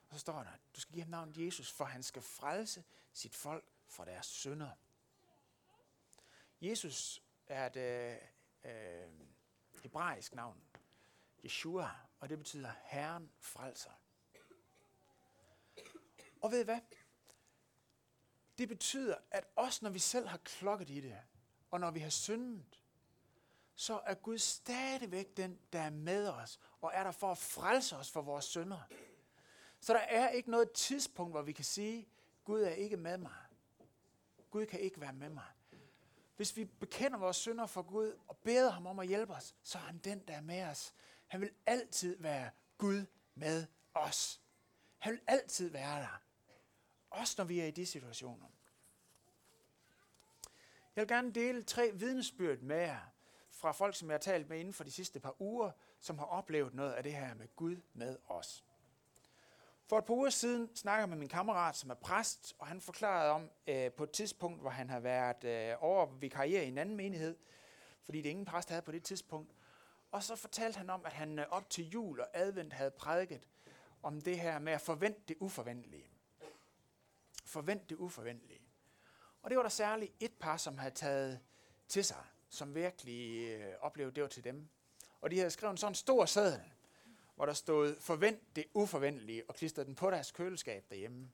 Og 0.10 0.16
så 0.16 0.20
står 0.20 0.44
der, 0.44 0.52
du 0.76 0.82
skal 0.82 0.94
give 0.94 1.04
ham 1.04 1.12
navnet 1.12 1.38
Jesus, 1.38 1.72
for 1.72 1.86
han 1.86 2.04
skal 2.04 2.22
frelse 2.22 2.84
sit 3.14 3.36
folk 3.36 3.66
fra 3.88 4.06
deres 4.06 4.26
synder. 4.26 4.72
Jesus 6.62 7.24
er 7.48 7.66
et 7.66 7.76
øh, 7.76 8.18
øh, 8.64 9.10
hebraisk 9.84 10.36
navn. 10.36 10.62
Yeshua, 11.46 11.90
og 12.20 12.30
det 12.30 12.38
betyder 12.38 12.72
Herren 12.84 13.32
frelser. 13.40 13.92
Og 16.42 16.52
ved 16.52 16.62
I 16.62 16.64
hvad? 16.64 16.80
Det 18.58 18.68
betyder, 18.68 19.16
at 19.32 19.46
også 19.56 19.80
når 19.84 19.90
vi 19.90 20.00
selv 20.00 20.28
har 20.28 20.38
klokket 20.38 20.90
i 20.90 21.02
det, 21.02 21.18
og 21.72 21.80
når 21.80 21.92
vi 21.92 22.00
har 22.00 22.10
syndet, 22.10 22.84
så 23.76 24.02
er 24.06 24.14
Gud 24.14 24.38
stadigvæk 24.38 25.38
den, 25.38 25.60
der 25.74 25.80
er 25.80 25.90
med 25.90 26.28
os, 26.30 26.60
og 26.82 26.92
er 26.94 27.04
der 27.04 27.12
for 27.12 27.32
at 27.32 27.38
frelse 27.38 27.98
os 27.98 28.12
for 28.12 28.22
vores 28.22 28.46
synder. 28.46 28.80
Så 29.80 29.94
der 29.94 30.00
er 30.00 30.30
ikke 30.30 30.52
noget 30.52 30.72
tidspunkt, 30.72 31.34
hvor 31.34 31.42
vi 31.42 31.52
kan 31.52 31.66
sige, 31.66 32.08
Gud 32.44 32.62
er 32.62 32.70
ikke 32.70 32.98
med 32.98 33.18
mig. 33.18 33.36
Gud 34.50 34.66
kan 34.66 34.80
ikke 34.80 35.02
være 35.02 35.14
med 35.14 35.30
mig. 35.30 35.46
Hvis 36.36 36.58
vi 36.58 36.66
bekender 36.66 37.18
vores 37.18 37.38
synder 37.38 37.66
for 37.66 37.82
Gud 37.82 38.20
og 38.28 38.38
beder 38.38 38.72
ham 38.72 38.88
om 38.88 39.00
at 39.00 39.08
hjælpe 39.08 39.34
os, 39.34 39.56
så 39.64 39.78
er 39.78 39.82
han 39.82 39.98
den, 39.98 40.20
der 40.28 40.34
er 40.34 40.42
med 40.42 40.64
os. 40.64 40.94
Han 41.28 41.42
vil 41.42 41.52
altid 41.66 42.18
være 42.20 42.50
Gud 42.78 43.06
med 43.36 43.66
os. 43.94 44.42
Han 44.98 45.14
vil 45.14 45.22
altid 45.28 45.70
være 45.70 46.00
der. 46.00 46.22
Også 47.10 47.36
når 47.38 47.46
vi 47.46 47.60
er 47.60 47.66
i 47.66 47.72
de 47.72 47.86
situationer. 47.86 48.48
Jeg 50.96 51.02
vil 51.02 51.08
gerne 51.08 51.32
dele 51.32 51.64
tre 51.64 51.92
vidnesbyrd 51.94 52.60
med 52.60 52.78
jer 52.78 53.00
fra 53.50 53.72
folk, 53.72 53.96
som 53.96 54.10
jeg 54.10 54.14
har 54.14 54.20
talt 54.20 54.50
med 54.50 54.60
inden 54.60 54.74
for 54.74 54.84
de 54.84 54.92
sidste 54.92 55.20
par 55.20 55.42
uger, 55.42 55.72
som 56.00 56.18
har 56.18 56.26
oplevet 56.26 56.74
noget 56.74 56.94
af 56.94 57.04
det 57.04 57.14
her 57.14 57.34
med 57.34 57.48
Gud 57.56 57.78
med 57.94 58.18
os. 58.28 58.64
For 59.88 59.98
et 59.98 60.06
par 60.06 60.14
uger 60.14 60.30
siden 60.30 60.76
snakker 60.76 61.02
jeg 61.02 61.10
med 61.10 61.18
min 61.18 61.30
kammerat, 61.30 61.76
som 61.76 61.90
er 61.90 61.94
præst, 61.96 62.56
og 62.60 62.68
han 62.68 62.82
forklarede 62.82 63.32
om 63.32 63.50
øh, 63.68 63.92
på 63.92 64.04
et 64.04 64.12
tidspunkt, 64.12 64.62
hvor 64.62 64.70
han 64.70 64.90
har 64.90 65.00
været 65.00 65.44
øh, 65.44 65.76
over 65.80 66.06
vikarier 66.06 66.62
i 66.62 66.68
en 66.68 66.78
anden 66.78 66.96
menighed, 66.96 67.38
fordi 68.06 68.22
det 68.22 68.30
ingen 68.30 68.46
præst 68.46 68.70
havde 68.70 68.82
på 68.82 68.92
det 68.92 69.04
tidspunkt. 69.04 69.56
Og 70.12 70.24
så 70.24 70.36
fortalte 70.36 70.78
han 70.78 70.90
om, 70.90 71.06
at 71.06 71.14
han 71.14 71.40
øh, 71.40 71.46
op 71.50 71.70
til 71.70 71.90
jul 71.90 72.20
og 72.20 72.28
advent 72.34 72.74
havde 72.74 72.92
prædiket 72.92 73.48
om 74.04 74.22
det 74.22 74.40
her 74.40 74.60
med 74.60 74.74
at 74.74 74.82
forvente 74.82 75.22
det 75.28 75.38
uforventelige. 75.40 76.10
Forvent 77.50 77.90
det 77.90 77.96
uforventelige. 77.96 78.62
Og 79.42 79.50
det 79.50 79.58
var 79.58 79.64
der 79.64 79.70
særligt 79.70 80.14
et 80.20 80.34
par, 80.34 80.58
som 80.58 80.78
havde 80.78 80.94
taget 80.94 81.40
til 81.88 82.06
sig, 82.06 82.24
som 82.50 82.76
virkelig 82.76 83.50
øh, 83.50 83.74
oplevede, 83.80 84.16
det 84.16 84.24
var 84.24 84.30
til 84.30 84.44
dem. 84.44 84.70
Og 85.22 85.32
de 85.32 85.38
havde 85.38 85.52
skrevet 85.52 85.72
en 85.72 85.78
sådan 85.78 85.96
stor 85.96 86.26
seddel, 86.26 86.62
hvor 87.36 87.46
der 87.46 87.54
stod, 87.54 87.96
forvent 88.00 88.56
det 88.56 88.66
uforventelige, 88.74 89.50
og 89.50 89.56
klistrede 89.56 89.88
den 89.88 89.96
på 89.96 90.12
deres 90.12 90.32
køleskab 90.32 90.86
derhjemme. 90.90 91.32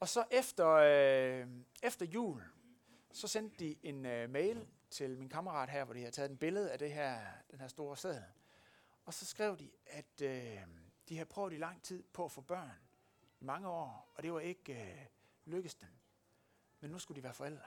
Og 0.00 0.08
så 0.08 0.24
efter, 0.30 0.68
øh, 0.68 1.48
efter 1.82 2.06
jul, 2.06 2.44
så 3.12 3.28
sendte 3.28 3.56
de 3.58 3.76
en 3.82 4.06
øh, 4.06 4.30
mail 4.30 4.66
til 4.90 5.18
min 5.18 5.28
kammerat 5.28 5.70
her, 5.70 5.84
hvor 5.84 5.94
de 5.94 6.00
havde 6.00 6.12
taget 6.12 6.30
en 6.30 6.38
billede 6.38 6.72
af 6.72 6.78
det 6.78 6.92
her, 6.92 7.20
den 7.50 7.60
her 7.60 7.68
store 7.68 7.96
sædel. 7.96 8.24
Og 9.04 9.14
så 9.14 9.26
skrev 9.26 9.58
de, 9.58 9.70
at 9.86 10.22
øh, 10.22 10.60
de 11.08 11.16
havde 11.16 11.28
prøvet 11.28 11.52
i 11.52 11.56
lang 11.56 11.82
tid 11.82 12.02
på 12.12 12.24
at 12.24 12.32
få 12.32 12.40
børn 12.40 12.89
mange 13.40 13.68
år, 13.68 14.12
og 14.14 14.22
det 14.22 14.32
var 14.32 14.40
ikke 14.40 14.82
øh, 14.82 15.06
lykkedes 15.44 15.74
dem. 15.74 15.88
Men 16.80 16.90
nu 16.90 16.98
skulle 16.98 17.16
de 17.16 17.22
være 17.22 17.34
forældre. 17.34 17.66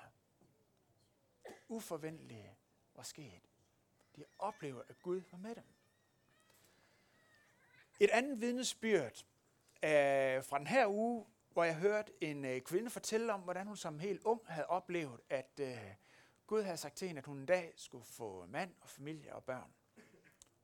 Uforventeligt 1.67 2.49
var 2.95 3.03
sket. 3.03 3.41
De 4.15 4.25
oplever, 4.39 4.81
at 4.87 5.01
Gud 5.01 5.21
var 5.31 5.37
med 5.37 5.55
dem. 5.55 5.63
Et 7.99 8.09
andet 8.09 8.41
vidnesbyrd 8.41 9.25
øh, 9.83 10.43
fra 10.43 10.57
den 10.57 10.67
her 10.67 10.87
uge, 10.87 11.25
hvor 11.49 11.63
jeg 11.63 11.75
hørte 11.75 12.11
en 12.21 12.45
øh, 12.45 12.61
kvinde 12.61 12.89
fortælle 12.89 13.33
om, 13.33 13.41
hvordan 13.41 13.67
hun 13.67 13.77
som 13.77 13.99
helt 13.99 14.23
ung 14.23 14.41
havde 14.47 14.67
oplevet, 14.67 15.19
at 15.29 15.59
øh, 15.59 15.95
Gud 16.47 16.61
havde 16.61 16.77
sagt 16.77 16.95
til 16.95 17.07
hende, 17.07 17.19
at 17.19 17.25
hun 17.25 17.37
en 17.37 17.45
dag 17.45 17.73
skulle 17.75 18.05
få 18.05 18.45
mand 18.45 18.75
og 18.81 18.89
familie 18.89 19.35
og 19.35 19.43
børn. 19.43 19.73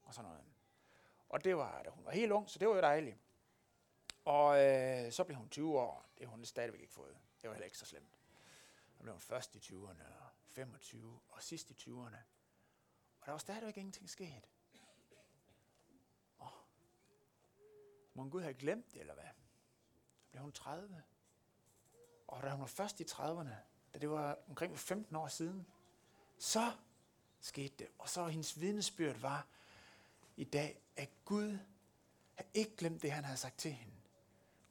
Og 0.04 0.14
sådan 0.14 0.30
noget. 0.30 0.46
Og 1.30 1.44
det 1.44 1.58
var, 1.58 1.84
da 1.84 1.90
hun 1.90 2.06
var 2.06 2.12
helt 2.12 2.32
ung, 2.32 2.50
så 2.50 2.60
det 2.60 2.68
var 2.68 2.76
jo 2.76 2.82
dejligt. 2.82 3.18
Og 4.30 4.66
øh, 4.66 5.12
så 5.12 5.24
blev 5.24 5.38
hun 5.38 5.50
20 5.50 5.80
år. 5.80 6.06
Det 6.18 6.28
har 6.28 6.32
hun 6.36 6.46
stadigvæk 6.46 6.82
ikke 6.82 6.94
fået. 6.94 7.18
Det 7.42 7.48
var 7.50 7.54
heller 7.54 7.66
ikke 7.66 7.78
så 7.78 7.86
slemt. 7.86 8.20
Så 8.98 9.04
blev 9.04 9.14
hun 9.14 9.22
først 9.22 9.56
i 9.56 9.60
20'erne, 9.60 10.04
og 10.04 10.30
25, 10.46 11.20
og 11.30 11.44
sidst 11.44 11.70
i 11.70 11.74
20'erne. 11.74 12.18
Og 13.20 13.26
der 13.26 13.32
var 13.32 13.38
stadigvæk 13.38 13.78
ingenting 13.78 14.10
sket. 14.10 14.50
Oh. 16.40 16.48
Må 18.14 18.30
Gud 18.30 18.42
have 18.42 18.54
glemt 18.54 18.92
det, 18.94 19.00
eller 19.00 19.14
hvad? 19.14 19.30
Så 20.22 20.30
blev 20.32 20.42
hun 20.42 20.52
30. 20.52 21.04
Og 22.28 22.44
da 22.44 22.50
hun 22.50 22.62
var 22.62 22.68
først 22.68 23.00
i 23.00 23.04
30'erne, 23.04 23.56
da 23.94 24.00
det 24.00 24.10
var 24.10 24.40
omkring 24.50 24.80
15 24.80 25.16
år 25.16 25.28
siden, 25.28 25.68
så 26.38 26.72
skete 27.40 27.76
det. 27.80 27.88
Og 27.98 28.10
så 28.10 28.28
hendes 28.28 28.60
vidnesbyrd 28.60 29.16
var 29.16 29.48
i 30.36 30.44
dag, 30.44 30.82
at 30.96 31.10
Gud 31.26 31.58
har 32.36 32.46
ikke 32.54 32.76
glemt 32.76 33.02
det, 33.02 33.12
han 33.12 33.24
havde 33.24 33.38
sagt 33.38 33.58
til 33.58 33.72
hende. 33.72 33.89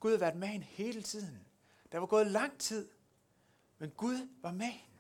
Gud 0.01 0.11
har 0.11 0.19
været 0.19 0.37
med 0.37 0.49
hende 0.49 0.67
hele 0.67 1.03
tiden. 1.03 1.47
Der 1.93 1.99
var 1.99 2.07
gået 2.07 2.27
lang 2.27 2.59
tid, 2.59 2.89
men 3.79 3.91
Gud 3.91 4.29
var 4.43 4.53
med 4.53 4.67
hende. 4.67 4.99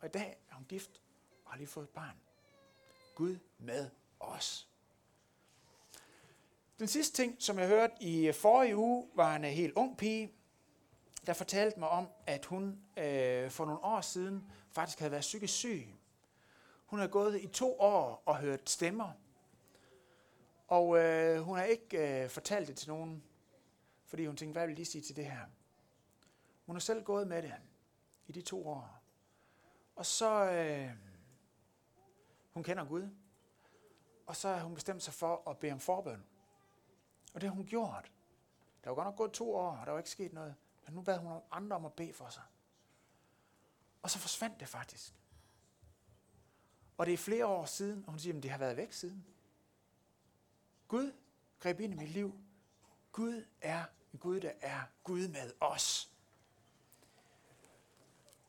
Og 0.00 0.06
i 0.06 0.10
dag 0.10 0.38
er 0.50 0.54
hun 0.54 0.64
gift 0.64 1.00
og 1.44 1.50
har 1.50 1.58
lige 1.58 1.66
fået 1.66 1.84
et 1.84 1.90
barn. 1.90 2.16
Gud 3.14 3.38
med 3.58 3.90
os. 4.20 4.68
Den 6.78 6.88
sidste 6.88 7.22
ting, 7.22 7.36
som 7.38 7.58
jeg 7.58 7.68
hørte 7.68 7.94
i 8.00 8.32
forrige 8.32 8.76
uge, 8.76 9.08
var 9.14 9.36
en 9.36 9.44
øh, 9.44 9.50
helt 9.50 9.72
ung 9.76 9.96
pige, 9.96 10.32
der 11.26 11.32
fortalte 11.32 11.78
mig 11.78 11.88
om, 11.88 12.08
at 12.26 12.44
hun 12.44 12.82
øh, 12.96 13.50
for 13.50 13.64
nogle 13.64 13.84
år 13.84 14.00
siden 14.00 14.50
faktisk 14.70 14.98
havde 14.98 15.12
været 15.12 15.20
psykisk 15.20 15.54
syg. 15.54 15.88
Hun 16.86 16.98
havde 16.98 17.10
gået 17.10 17.40
i 17.40 17.46
to 17.46 17.80
år 17.80 18.22
og 18.26 18.36
hørt 18.36 18.70
stemmer. 18.70 19.12
Og 20.68 20.98
øh, 20.98 21.40
hun 21.40 21.56
har 21.56 21.64
ikke 21.64 22.22
øh, 22.22 22.30
fortalt 22.30 22.68
det 22.68 22.76
til 22.76 22.88
nogen, 22.88 23.22
fordi 24.06 24.26
hun 24.26 24.36
tænkte, 24.36 24.58
hvad 24.58 24.66
vil 24.66 24.76
de 24.76 24.84
sige 24.84 25.02
til 25.02 25.16
det 25.16 25.26
her? 25.26 25.46
Hun 26.66 26.76
har 26.76 26.80
selv 26.80 27.04
gået 27.04 27.28
med 27.28 27.42
det 27.42 27.54
i 28.26 28.32
de 28.32 28.42
to 28.42 28.68
år. 28.68 29.02
Og 29.96 30.06
så, 30.06 30.50
øh, 30.50 30.90
hun 32.50 32.62
kender 32.62 32.84
Gud, 32.84 33.10
og 34.26 34.36
så 34.36 34.48
har 34.48 34.64
hun 34.64 34.74
bestemt 34.74 35.02
sig 35.02 35.14
for 35.14 35.50
at 35.50 35.58
bede 35.58 35.72
om 35.72 35.80
forbøn. 35.80 36.24
Og 37.34 37.40
det 37.40 37.48
har 37.48 37.56
hun 37.56 37.66
gjort. 37.66 38.12
Der 38.84 38.90
var 38.90 38.94
godt 38.94 39.06
nok 39.06 39.16
gået 39.16 39.32
to 39.32 39.54
år, 39.54 39.76
og 39.76 39.86
der 39.86 39.92
var 39.92 39.98
ikke 39.98 40.10
sket 40.10 40.32
noget. 40.32 40.54
Men 40.84 40.94
nu 40.94 41.02
bad 41.02 41.18
hun 41.18 41.40
andre 41.50 41.76
om 41.76 41.84
at 41.84 41.92
bede 41.92 42.12
for 42.12 42.28
sig. 42.28 42.42
Og 44.02 44.10
så 44.10 44.18
forsvandt 44.18 44.60
det 44.60 44.68
faktisk. 44.68 45.14
Og 46.96 47.06
det 47.06 47.14
er 47.14 47.18
flere 47.18 47.46
år 47.46 47.64
siden, 47.64 48.04
og 48.06 48.10
hun 48.10 48.18
siger, 48.18 48.36
at 48.36 48.42
det 48.42 48.50
har 48.50 48.58
været 48.58 48.76
væk 48.76 48.92
siden. 48.92 49.26
Gud 50.88 51.12
greb 51.60 51.80
ind 51.80 51.92
i 51.92 51.96
mit 51.96 52.08
liv. 52.08 52.40
Gud 53.16 53.44
er 53.60 53.84
en 54.12 54.18
Gud, 54.18 54.40
der 54.40 54.52
er 54.60 54.82
Gud 55.04 55.28
med 55.28 55.52
os. 55.60 56.12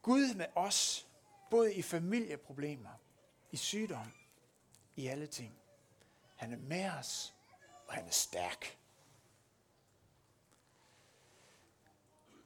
Gud 0.02 0.36
med 0.36 0.46
os, 0.56 1.08
både 1.50 1.76
i 1.76 1.82
familieproblemer, 1.82 2.90
i 3.52 3.58
sygdom, 3.58 4.14
i 4.96 5.08
alle 5.08 5.28
ting. 5.28 5.60
Han 6.36 6.54
er 6.54 6.58
med 6.58 6.90
os, 6.90 7.36
og 7.88 7.94
han 7.94 8.06
er 8.08 8.12
stærk. 8.12 8.80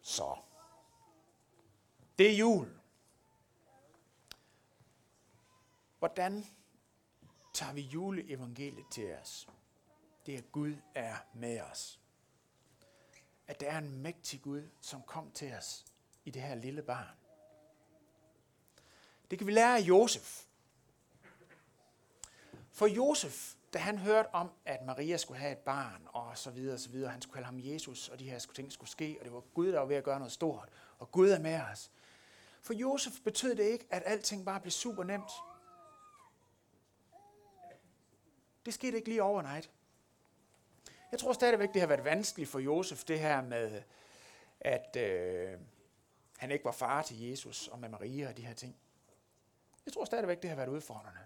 Så. 0.01 0.37
Det 2.17 2.31
er 2.31 2.37
jul. 2.37 2.79
Hvordan 5.99 6.45
tager 7.53 7.73
vi 7.73 7.81
juleevangeliet 7.81 8.85
til 8.91 9.15
os? 9.15 9.49
Det 10.25 10.33
er, 10.33 10.37
at 10.37 10.51
Gud 10.51 10.75
er 10.95 11.17
med 11.33 11.61
os. 11.61 12.00
At 13.51 13.59
der 13.59 13.71
er 13.71 13.77
en 13.77 14.01
mægtig 14.01 14.41
Gud, 14.41 14.69
som 14.81 15.01
kom 15.01 15.31
til 15.31 15.53
os 15.53 15.85
i 16.25 16.31
det 16.31 16.41
her 16.41 16.55
lille 16.55 16.81
barn. 16.81 17.17
Det 19.31 19.37
kan 19.37 19.47
vi 19.47 19.51
lære 19.51 19.77
af 19.77 19.81
Josef. 19.81 20.45
For 22.71 22.87
Josef, 22.87 23.53
da 23.73 23.79
han 23.79 23.97
hørte 23.97 24.35
om, 24.35 24.51
at 24.65 24.85
Maria 24.85 25.17
skulle 25.17 25.39
have 25.39 25.51
et 25.51 25.57
barn, 25.57 26.07
og 26.07 26.37
så 26.37 26.51
videre, 26.51 26.73
og 26.73 26.79
så 26.79 26.89
videre, 26.89 27.11
han 27.11 27.21
skulle 27.21 27.33
kalde 27.33 27.45
ham 27.45 27.59
Jesus, 27.59 28.09
og 28.09 28.19
de 28.19 28.29
her 28.29 28.39
ting 28.39 28.71
skulle 28.71 28.89
ske, 28.89 29.15
og 29.19 29.25
det 29.25 29.33
var 29.33 29.39
Gud, 29.39 29.67
der 29.67 29.79
var 29.79 29.85
ved 29.85 29.95
at 29.95 30.03
gøre 30.03 30.19
noget 30.19 30.31
stort, 30.31 30.69
og 30.99 31.11
Gud 31.11 31.29
er 31.29 31.39
med 31.39 31.61
os. 31.61 31.91
For 32.61 32.73
Josef 32.73 33.13
betød 33.23 33.55
det 33.55 33.63
ikke, 33.63 33.87
at 33.89 34.03
alting 34.05 34.45
bare 34.45 34.59
blev 34.59 34.71
super 34.71 35.03
nemt. 35.03 35.31
Det 38.65 38.73
skete 38.73 38.97
ikke 38.97 39.09
lige 39.09 39.23
overnight. 39.23 39.71
Jeg 41.11 41.19
tror 41.19 41.33
stadigvæk, 41.33 41.73
det 41.73 41.81
har 41.81 41.87
været 41.87 42.05
vanskeligt 42.05 42.49
for 42.49 42.59
Josef, 42.59 43.03
det 43.03 43.19
her 43.19 43.41
med, 43.41 43.81
at 44.59 44.95
øh, 44.95 45.59
han 46.37 46.51
ikke 46.51 46.65
var 46.65 46.71
far 46.71 47.01
til 47.01 47.21
Jesus 47.29 47.67
og 47.67 47.79
med 47.79 47.89
Maria 47.89 48.29
og 48.29 48.37
de 48.37 48.45
her 48.45 48.53
ting. 48.53 48.75
Jeg 49.85 49.93
tror 49.93 50.05
stadigvæk, 50.05 50.41
det 50.41 50.49
har 50.49 50.57
været 50.57 50.69
udfordrende. 50.69 51.19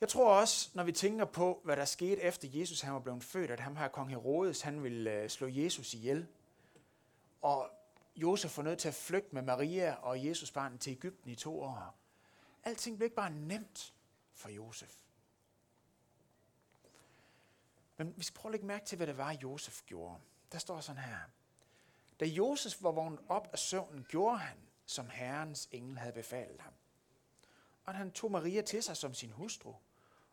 Jeg 0.00 0.08
tror 0.08 0.40
også, 0.40 0.70
når 0.74 0.84
vi 0.84 0.92
tænker 0.92 1.24
på, 1.24 1.60
hvad 1.64 1.76
der 1.76 1.84
skete 1.84 2.22
efter 2.22 2.48
Jesus 2.52 2.80
han 2.80 2.92
var 2.92 3.00
blevet 3.00 3.24
født, 3.24 3.50
at 3.50 3.60
ham 3.60 3.76
her 3.76 3.88
kong 3.88 4.10
Herodes, 4.10 4.60
han 4.60 4.82
ville 4.82 5.12
øh, 5.12 5.28
slå 5.28 5.46
Jesus 5.46 5.94
ihjel. 5.94 6.26
Og 7.42 7.70
Josef 8.16 8.56
var 8.56 8.62
nødt 8.62 8.78
til 8.78 8.88
at 8.88 8.94
flygte 8.94 9.34
med 9.34 9.42
Maria 9.42 9.94
og 9.94 10.24
Jesus 10.24 10.50
barn 10.50 10.78
til 10.78 10.90
Ægypten 10.90 11.30
i 11.30 11.34
to 11.34 11.60
år. 11.60 11.94
Alting 12.64 12.96
blev 12.96 13.06
ikke 13.06 13.16
bare 13.16 13.30
nemt 13.30 13.94
for 14.34 14.48
Josef. 14.48 14.94
Men 17.98 18.14
vi 18.16 18.24
skal 18.24 18.34
prøve 18.34 18.50
at 18.50 18.52
lægge 18.52 18.66
mærke 18.66 18.86
til, 18.86 18.96
hvad 18.96 19.06
det 19.06 19.16
var, 19.16 19.32
Josef 19.32 19.82
gjorde. 19.86 20.20
Der 20.52 20.58
står 20.58 20.80
sådan 20.80 21.02
her. 21.02 21.18
Da 22.20 22.24
Josef 22.24 22.82
var 22.82 22.90
vågnet 22.90 23.20
op 23.28 23.48
af 23.52 23.58
søvnen, 23.58 24.06
gjorde 24.08 24.38
han, 24.38 24.58
som 24.86 25.08
Herrens 25.08 25.68
engel 25.72 25.98
havde 25.98 26.12
befalet 26.12 26.60
ham. 26.60 26.72
Og 27.84 27.94
han 27.94 28.10
tog 28.10 28.30
Maria 28.30 28.62
til 28.62 28.82
sig 28.82 28.96
som 28.96 29.14
sin 29.14 29.30
hustru, 29.30 29.74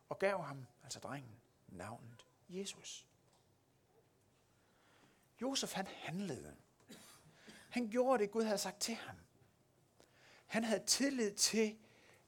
og 0.08 0.18
gav 0.18 0.42
ham, 0.42 0.66
altså 0.82 0.98
drengen, 1.00 1.40
navnet 1.68 2.26
Jesus. 2.48 3.06
Josef 5.42 5.72
han 5.72 5.86
handlede. 5.86 6.56
Han 7.70 7.88
gjorde 7.90 8.22
det, 8.22 8.30
Gud 8.30 8.42
havde 8.42 8.58
sagt 8.58 8.80
til 8.80 8.94
ham. 8.94 9.16
Han 10.46 10.64
havde 10.64 10.84
tillid 10.84 11.34
til, 11.34 11.78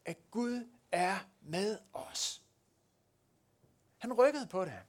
at 0.04 0.30
Gud 0.30 0.68
er 0.92 1.18
med 1.40 1.78
os. 1.92 2.42
Han 3.98 4.12
rykkede 4.12 4.46
på 4.46 4.64
det. 4.64 4.82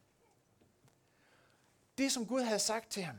Det, 1.99 2.11
som 2.11 2.25
Gud 2.25 2.41
havde 2.41 2.59
sagt 2.59 2.91
til 2.91 3.03
ham, 3.03 3.15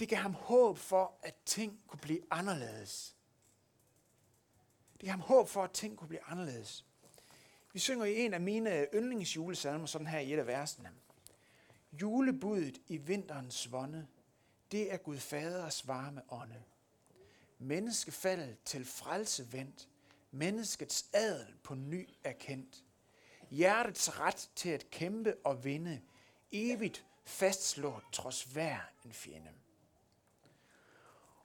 det 0.00 0.08
gav 0.08 0.18
ham 0.18 0.34
håb 0.34 0.78
for, 0.78 1.14
at 1.22 1.34
ting 1.46 1.80
kunne 1.86 2.00
blive 2.00 2.20
anderledes. 2.30 3.16
Det 4.92 5.00
gav 5.00 5.10
ham 5.10 5.20
håb 5.20 5.48
for, 5.48 5.64
at 5.64 5.70
ting 5.70 5.96
kunne 5.96 6.08
blive 6.08 6.24
anderledes. 6.26 6.86
Vi 7.72 7.78
synger 7.78 8.04
i 8.04 8.20
en 8.20 8.34
af 8.34 8.40
mine 8.40 8.86
yndlingsjulesalmer 8.94 9.86
sådan 9.86 10.06
her 10.06 10.18
i 10.18 10.32
et 10.32 10.38
af 10.38 10.46
versene. 10.46 10.90
Julebudet 11.92 12.78
i 12.88 12.96
vinterens 12.96 13.72
vonde, 13.72 14.06
det 14.72 14.92
er 14.92 14.96
Gud 14.96 15.18
Faders 15.18 15.88
varme 15.88 16.22
ånde. 16.32 16.62
Menneskefaldet 17.58 18.56
til 18.64 18.84
frelse 18.84 19.52
vendt, 19.52 19.88
menneskets 20.30 21.10
adel 21.12 21.54
på 21.62 21.74
ny 21.74 22.08
erkendt. 22.24 22.84
Hjertets 23.50 24.20
ret 24.20 24.50
til 24.56 24.68
at 24.68 24.90
kæmpe 24.90 25.36
og 25.44 25.64
vinde, 25.64 26.00
evigt 26.52 27.06
fastslået 27.24 28.02
trods 28.12 28.42
hver 28.42 28.80
en 29.04 29.12
fjende. 29.12 29.52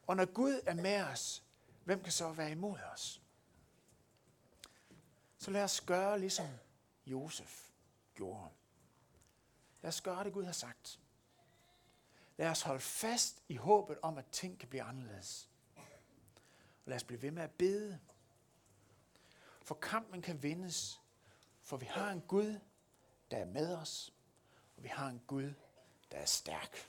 Og 0.08 0.16
når 0.16 0.26
Gud 0.26 0.62
er 0.66 0.74
med 0.74 1.04
os, 1.04 1.44
hvem 1.84 2.04
kan 2.04 2.12
så 2.12 2.32
være 2.32 2.52
imod 2.52 2.80
os? 2.80 3.22
Så 5.38 5.52
lad 5.52 5.63
os 5.63 5.82
gøre 5.82 6.20
ligesom 6.20 6.48
Josef 7.06 7.70
gjorde. 8.16 8.50
Lad 9.82 9.88
os 9.90 10.02
gøre 10.02 10.24
det, 10.24 10.34
Gud 10.34 10.44
har 10.44 10.52
sagt. 10.52 11.00
Lad 12.38 12.50
os 12.50 12.62
holde 12.62 12.80
fast 12.80 13.44
i 13.48 13.56
håbet 13.56 13.98
om, 14.02 14.18
at 14.18 14.26
ting 14.32 14.60
kan 14.60 14.70
blive 14.70 14.84
anderledes. 14.84 15.50
Og 16.86 16.90
lad 16.90 16.96
os 16.96 17.04
blive 17.04 17.22
ved 17.22 17.32
med 17.32 17.44
at 17.44 17.52
bede. 17.52 18.00
For 19.62 19.76
kampen 19.76 20.22
kan 20.22 20.44
vindes, 20.44 21.02
for 21.62 21.78
vi 21.78 21.86
har 21.86 22.12
en 22.12 22.22
Gud, 22.22 22.60
der 23.32 23.38
er 23.38 23.46
med 23.46 23.76
os, 23.76 24.13
og 24.78 24.84
vi 24.84 24.88
har 24.88 25.08
en 25.08 25.22
Gud, 25.28 25.54
der 26.12 26.17
er 26.17 26.26
stærk. 26.26 26.88